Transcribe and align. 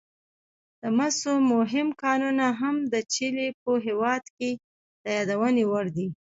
د 0.81 0.83
مسو 0.97 1.33
مهم 1.53 1.87
کانونه 2.03 2.45
هم 2.59 2.75
د 2.93 2.95
چیلي 3.13 3.47
په 3.61 3.71
هېواد 3.85 4.23
کې 4.35 4.49
د 5.03 5.05
یادونې 5.17 5.63
وړ 5.71 5.85
دي. 5.95 6.07